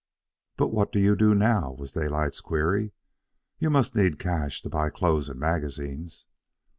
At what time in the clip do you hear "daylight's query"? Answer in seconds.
1.91-2.91